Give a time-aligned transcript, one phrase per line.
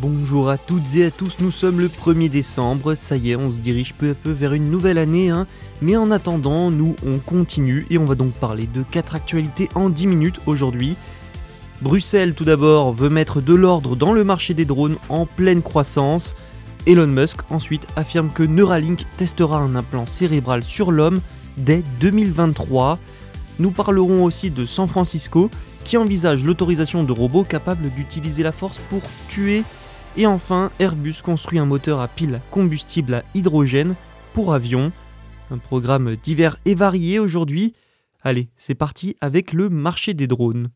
[0.00, 3.52] Bonjour à toutes et à tous, nous sommes le 1er décembre, ça y est, on
[3.52, 5.46] se dirige peu à peu vers une nouvelle année, hein.
[5.82, 9.90] mais en attendant, nous on continue et on va donc parler de 4 actualités en
[9.90, 10.96] 10 minutes aujourd'hui.
[11.82, 16.34] Bruxelles tout d'abord veut mettre de l'ordre dans le marché des drones en pleine croissance.
[16.86, 21.20] Elon Musk ensuite affirme que Neuralink testera un implant cérébral sur l'homme
[21.58, 22.98] dès 2023.
[23.58, 25.50] Nous parlerons aussi de San Francisco
[25.84, 29.64] qui envisage l'autorisation de robots capables d'utiliser la force pour tuer
[30.16, 33.94] et enfin, Airbus construit un moteur à pile combustible à hydrogène
[34.34, 34.92] pour avions.
[35.50, 37.74] Un programme divers et varié aujourd'hui.
[38.22, 40.70] Allez, c'est parti avec le marché des drones.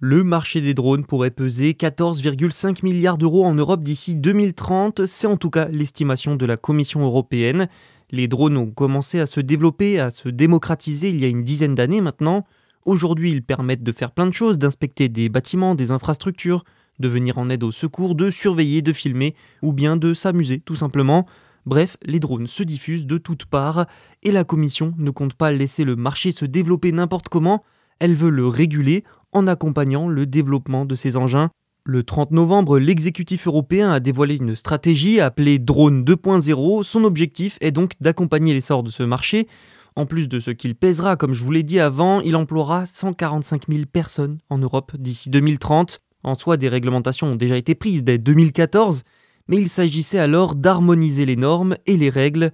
[0.00, 5.38] Le marché des drones pourrait peser 14,5 milliards d'euros en Europe d'ici 2030, c'est en
[5.38, 7.68] tout cas l'estimation de la Commission européenne.
[8.10, 11.74] Les drones ont commencé à se développer, à se démocratiser il y a une dizaine
[11.74, 12.44] d'années maintenant.
[12.84, 16.64] Aujourd'hui, ils permettent de faire plein de choses, d'inspecter des bâtiments, des infrastructures,
[16.98, 20.76] de venir en aide aux secours, de surveiller, de filmer, ou bien de s'amuser tout
[20.76, 21.26] simplement.
[21.64, 23.86] Bref, les drones se diffusent de toutes parts,
[24.22, 27.64] et la Commission ne compte pas laisser le marché se développer n'importe comment,
[28.00, 31.50] elle veut le réguler en accompagnant le développement de ces engins.
[31.86, 36.82] Le 30 novembre, l'exécutif européen a dévoilé une stratégie appelée Drone 2.0.
[36.82, 39.48] Son objectif est donc d'accompagner l'essor de ce marché
[39.96, 43.68] en plus de ce qu'il pèsera, comme je vous l'ai dit avant, il emploiera 145
[43.68, 46.00] 000 personnes en Europe d'ici 2030.
[46.24, 49.04] En soi, des réglementations ont déjà été prises dès 2014,
[49.46, 52.50] mais il s'agissait alors d'harmoniser les normes et les règles.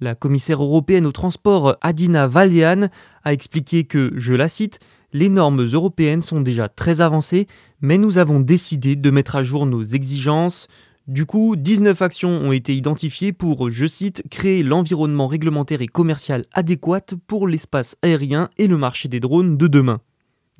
[0.00, 2.88] La commissaire européenne au transport Adina Valian
[3.24, 4.78] a expliqué que, je la cite,
[5.12, 7.46] les normes européennes sont déjà très avancées,
[7.80, 10.68] mais nous avons décidé de mettre à jour nos exigences.
[11.06, 16.46] Du coup, 19 actions ont été identifiées pour, je cite, créer l'environnement réglementaire et commercial
[16.54, 20.00] adéquat pour l'espace aérien et le marché des drones de demain.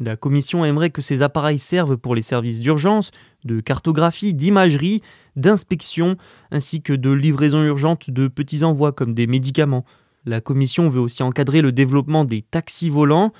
[0.01, 3.11] La Commission aimerait que ces appareils servent pour les services d'urgence,
[3.47, 5.01] de cartographie, d'imagerie,
[5.35, 6.19] d'inspection,
[6.51, 9.87] ainsi que de livraison urgente de petits envois comme des médicaments.
[10.27, 13.33] La Commission veut aussi encadrer le développement des taxis volants.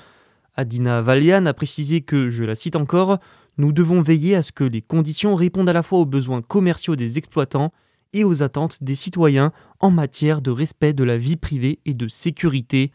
[0.55, 3.19] Adina Valian a précisé que, je la cite encore,
[3.57, 6.95] nous devons veiller à ce que les conditions répondent à la fois aux besoins commerciaux
[6.95, 7.71] des exploitants
[8.13, 12.07] et aux attentes des citoyens en matière de respect de la vie privée et de
[12.07, 12.91] sécurité.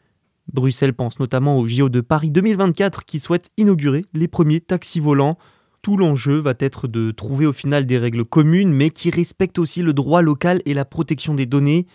[0.53, 5.39] Bruxelles pense notamment au JO de Paris 2024 qui souhaite inaugurer les premiers taxis volants.
[5.83, 9.83] Tout l'enjeu va être de trouver au final des règles communes mais qui respectent aussi
[9.83, 11.87] le droit local et la protection des données.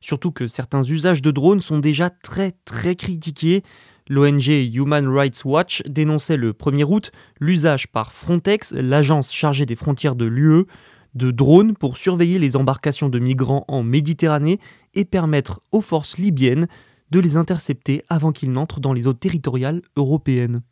[0.00, 3.62] Surtout que certains usages de drones sont déjà très très critiqués.
[4.08, 10.16] L'ONG Human Rights Watch dénonçait le 1er août l'usage par Frontex, l'agence chargée des frontières
[10.16, 10.64] de l'UE,
[11.14, 14.58] de drones pour surveiller les embarcations de migrants en Méditerranée
[14.94, 16.66] et permettre aux forces libyennes
[17.10, 20.62] de les intercepter avant qu'ils n'entrent dans les eaux territoriales européennes.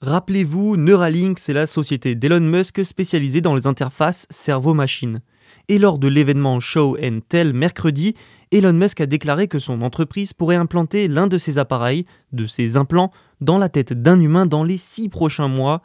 [0.00, 5.22] Rappelez-vous, Neuralink, c'est la société d'Elon Musk spécialisée dans les interfaces cerveau-machine.
[5.68, 8.14] Et lors de l'événement Show and Tell mercredi,
[8.52, 12.76] Elon Musk a déclaré que son entreprise pourrait implanter l'un de ses appareils, de ses
[12.76, 13.10] implants,
[13.40, 15.82] dans la tête d'un humain dans les six prochains mois.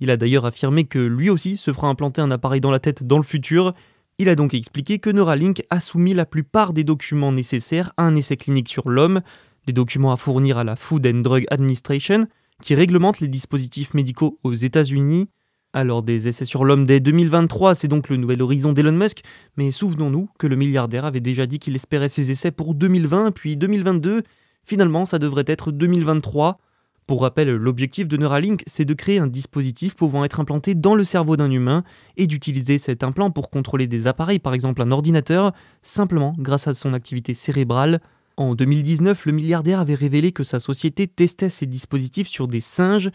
[0.00, 3.04] Il a d'ailleurs affirmé que lui aussi se fera implanter un appareil dans la tête
[3.04, 3.74] dans le futur.
[4.18, 8.14] Il a donc expliqué que Neuralink a soumis la plupart des documents nécessaires à un
[8.14, 9.20] essai clinique sur l'homme,
[9.66, 12.26] des documents à fournir à la Food and Drug Administration,
[12.62, 15.28] qui réglemente les dispositifs médicaux aux États-Unis.
[15.72, 19.20] Alors des essais sur l'homme dès 2023, c'est donc le nouvel horizon d'Elon Musk,
[19.56, 23.56] mais souvenons-nous que le milliardaire avait déjà dit qu'il espérait ses essais pour 2020, puis
[23.56, 24.24] 2022,
[24.64, 26.58] finalement ça devrait être 2023.
[27.06, 31.04] Pour rappel, l'objectif de Neuralink, c'est de créer un dispositif pouvant être implanté dans le
[31.04, 31.84] cerveau d'un humain
[32.16, 35.52] et d'utiliser cet implant pour contrôler des appareils, par exemple un ordinateur,
[35.82, 38.00] simplement grâce à son activité cérébrale.
[38.36, 43.10] En 2019, le milliardaire avait révélé que sa société testait ces dispositifs sur des singes.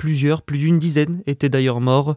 [0.00, 2.16] Plusieurs, plus d'une dizaine, étaient d'ailleurs morts.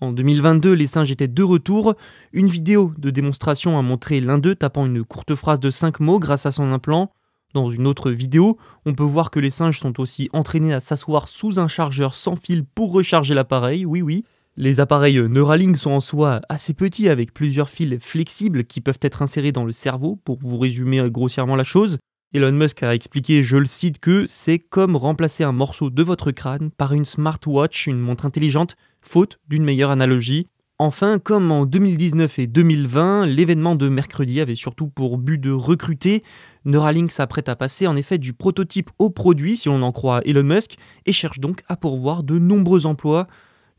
[0.00, 1.96] En 2022, les singes étaient de retour.
[2.32, 6.20] Une vidéo de démonstration a montré l'un d'eux tapant une courte phrase de 5 mots
[6.20, 7.10] grâce à son implant.
[7.52, 11.26] Dans une autre vidéo, on peut voir que les singes sont aussi entraînés à s'asseoir
[11.26, 14.24] sous un chargeur sans fil pour recharger l'appareil, oui oui.
[14.56, 19.20] Les appareils Neuralink sont en soi assez petits avec plusieurs fils flexibles qui peuvent être
[19.20, 21.98] insérés dans le cerveau pour vous résumer grossièrement la chose.
[22.34, 26.32] Elon Musk a expliqué, je le cite, que c'est comme remplacer un morceau de votre
[26.32, 30.48] crâne par une smartwatch, une montre intelligente, faute d'une meilleure analogie.
[30.78, 36.24] Enfin, comme en 2019 et 2020, l'événement de mercredi avait surtout pour but de recruter.
[36.64, 40.42] Neuralink s'apprête à passer en effet du prototype au produit, si l'on en croit Elon
[40.42, 40.76] Musk,
[41.06, 43.28] et cherche donc à pourvoir de nombreux emplois.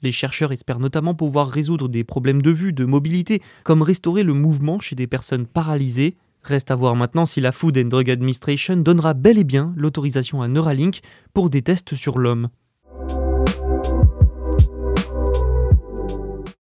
[0.01, 4.33] Les chercheurs espèrent notamment pouvoir résoudre des problèmes de vue, de mobilité, comme restaurer le
[4.33, 6.15] mouvement chez des personnes paralysées.
[6.47, 10.41] Reste à voir maintenant si la Food and Drug Administration donnera bel et bien l'autorisation
[10.41, 11.01] à Neuralink
[11.33, 12.47] pour des tests sur l'homme.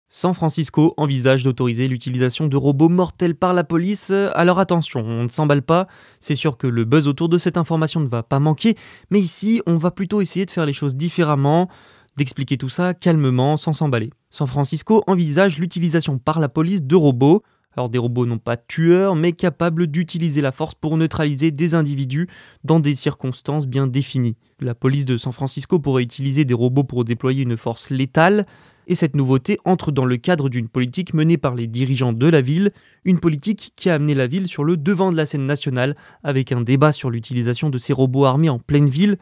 [0.09, 4.09] San Francisco envisage d'autoriser l'utilisation de robots mortels par la police.
[4.33, 5.85] Alors attention, on ne s'emballe pas,
[6.19, 8.75] c'est sûr que le buzz autour de cette information ne va pas manquer,
[9.11, 11.69] mais ici on va plutôt essayer de faire les choses différemment,
[12.15, 14.09] d'expliquer tout ça calmement, sans s'emballer.
[14.31, 17.43] San Francisco envisage l'utilisation par la police de robots,
[17.77, 22.27] alors des robots non pas tueurs, mais capables d'utiliser la force pour neutraliser des individus
[22.63, 24.35] dans des circonstances bien définies.
[24.59, 28.47] La police de San Francisco pourrait utiliser des robots pour déployer une force létale,
[28.87, 32.41] et cette nouveauté entre dans le cadre d'une politique menée par les dirigeants de la
[32.41, 32.71] ville,
[33.05, 36.51] une politique qui a amené la ville sur le devant de la scène nationale avec
[36.51, 39.17] un débat sur l'utilisation de ces robots armés en pleine ville,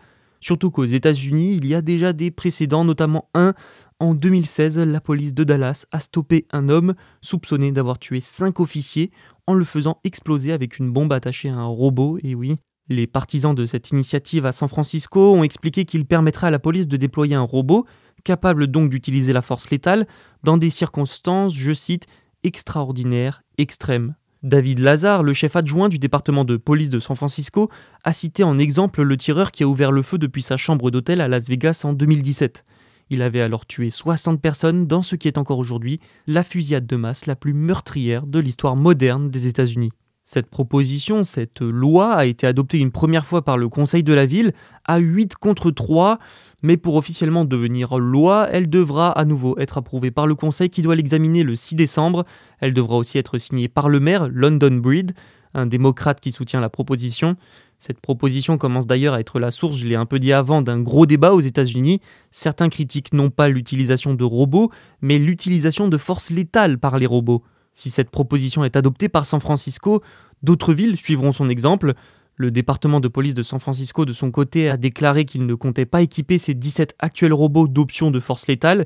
[0.45, 3.53] surtout qu'aux États-Unis, il y a déjà des précédents, notamment un
[3.99, 9.09] en 2016, la police de Dallas a stoppé un homme soupçonné d'avoir tué cinq officiers
[9.47, 12.57] en le faisant exploser avec une bombe attachée à un robot, et oui,
[12.89, 16.87] les partisans de cette initiative à San Francisco ont expliqué qu'il permettrait à la police
[16.87, 17.85] de déployer un robot
[18.23, 20.05] capable donc d'utiliser la force létale
[20.43, 22.05] dans des circonstances, je cite,
[22.43, 24.15] extraordinaires, extrêmes.
[24.45, 27.71] David Lazar, le chef adjoint du département de police de San Francisco,
[28.03, 31.19] a cité en exemple le tireur qui a ouvert le feu depuis sa chambre d'hôtel
[31.19, 32.63] à Las Vegas en 2017.
[33.09, 36.95] Il avait alors tué 60 personnes dans ce qui est encore aujourd'hui la fusillade de
[36.95, 39.89] masse la plus meurtrière de l'histoire moderne des États-Unis.
[40.27, 44.25] Cette proposition, cette loi a été adoptée une première fois par le Conseil de la
[44.25, 46.17] ville à 8 contre 3,
[46.63, 50.81] mais pour officiellement devenir loi, elle devra à nouveau être approuvée par le Conseil qui
[50.81, 52.25] doit l'examiner le 6 décembre.
[52.59, 55.13] Elle devra aussi être signée par le maire, London Breed,
[55.53, 57.35] un démocrate qui soutient la proposition.
[57.77, 60.81] Cette proposition commence d'ailleurs à être la source, je l'ai un peu dit avant, d'un
[60.81, 62.01] gros débat aux États-Unis.
[62.31, 67.43] Certains critiquent non pas l'utilisation de robots, mais l'utilisation de forces létales par les robots.
[67.75, 70.01] Si cette proposition est adoptée par San Francisco,
[70.41, 71.93] d'autres villes suivront son exemple.
[72.37, 75.85] Le département de police de San Francisco, de son côté, a déclaré qu'il ne comptait
[75.85, 78.85] pas équiper ses 17 actuels robots d'option de force létale,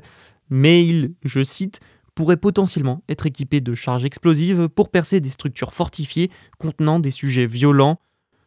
[0.50, 1.80] mais il, je cite,
[2.14, 7.46] pourrait potentiellement être équipé de charges explosives pour percer des structures fortifiées contenant des sujets
[7.46, 8.00] violents.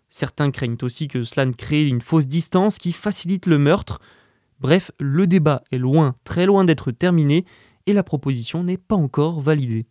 [0.09, 3.99] Certains craignent aussi que cela ne crée une fausse distance qui facilite le meurtre.
[4.59, 7.45] Bref, le débat est loin, très loin d'être terminé,
[7.87, 9.85] et la proposition n'est pas encore validée.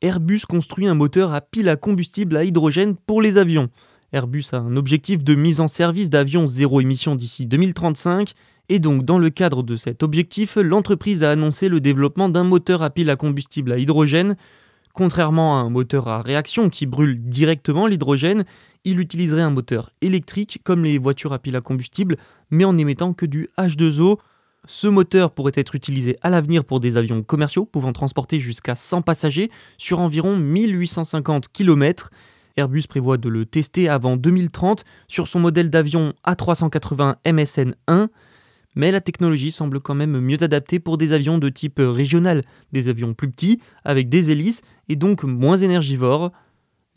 [0.00, 3.68] Airbus construit un moteur à pile à combustible à hydrogène pour les avions.
[4.12, 8.32] Airbus a un objectif de mise en service d'avions zéro émission d'ici 2035
[8.68, 12.82] et donc dans le cadre de cet objectif, l'entreprise a annoncé le développement d'un moteur
[12.82, 14.36] à pile à combustible à hydrogène.
[14.92, 18.44] Contrairement à un moteur à réaction qui brûle directement l'hydrogène,
[18.84, 22.18] il utiliserait un moteur électrique comme les voitures à pile à combustible,
[22.50, 24.18] mais en émettant que du H2O,
[24.68, 29.00] ce moteur pourrait être utilisé à l'avenir pour des avions commerciaux pouvant transporter jusqu'à 100
[29.00, 32.10] passagers sur environ 1850 km.
[32.56, 38.08] Airbus prévoit de le tester avant 2030 sur son modèle d'avion A380 MSN1,
[38.74, 42.88] mais la technologie semble quand même mieux adaptée pour des avions de type régional, des
[42.88, 44.60] avions plus petits, avec des hélices
[44.90, 46.30] et donc moins énergivores.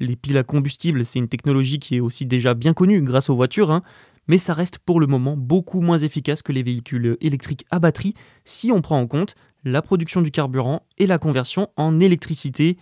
[0.01, 3.36] Les piles à combustible, c'est une technologie qui est aussi déjà bien connue grâce aux
[3.36, 3.84] voitures, hein
[4.27, 8.15] mais ça reste pour le moment beaucoup moins efficace que les véhicules électriques à batterie
[8.43, 12.77] si on prend en compte la production du carburant et la conversion en électricité.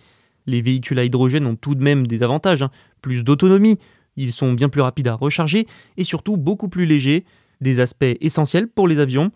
[0.46, 2.70] Les véhicules à hydrogène ont tout de même des avantages, hein.
[3.02, 3.78] plus d'autonomie,
[4.16, 5.66] ils sont bien plus rapides à recharger
[5.98, 7.26] et surtout beaucoup plus légers,
[7.60, 9.30] des aspects essentiels pour les avions.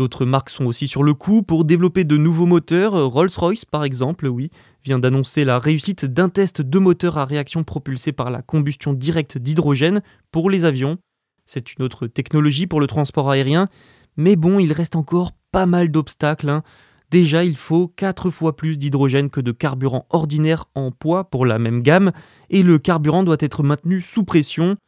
[0.00, 4.28] D'autres marques sont aussi sur le coup pour développer de nouveaux moteurs, Rolls-Royce par exemple,
[4.28, 4.50] oui,
[4.82, 9.36] vient d'annoncer la réussite d'un test de moteur à réaction propulsé par la combustion directe
[9.36, 10.00] d'hydrogène
[10.32, 10.96] pour les avions.
[11.44, 13.68] C'est une autre technologie pour le transport aérien,
[14.16, 16.48] mais bon, il reste encore pas mal d'obstacles.
[16.48, 16.62] Hein.
[17.10, 21.58] Déjà, il faut 4 fois plus d'hydrogène que de carburant ordinaire en poids pour la
[21.58, 22.12] même gamme,
[22.48, 24.78] et le carburant doit être maintenu sous pression.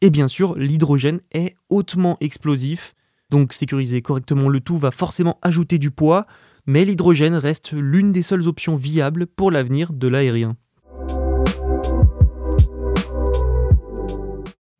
[0.00, 2.94] Et bien sûr, l'hydrogène est hautement explosif,
[3.30, 6.26] donc sécuriser correctement le tout va forcément ajouter du poids,
[6.66, 10.56] mais l'hydrogène reste l'une des seules options viables pour l'avenir de l'aérien.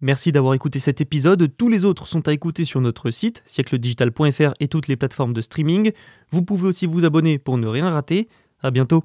[0.02, 1.54] Merci d'avoir écouté cet épisode.
[1.59, 5.42] Tous les autres sont à écouter sur notre site siècledigital.fr et toutes les plateformes de
[5.42, 5.92] streaming.
[6.30, 8.28] Vous pouvez aussi vous abonner pour ne rien rater.
[8.62, 9.04] À bientôt.